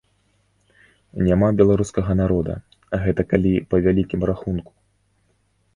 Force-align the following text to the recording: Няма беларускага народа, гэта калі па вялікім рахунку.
Няма 1.27 1.49
беларускага 1.59 2.13
народа, 2.23 2.53
гэта 3.05 3.21
калі 3.33 3.51
па 3.73 3.77
вялікім 3.89 4.21
рахунку. 4.33 4.73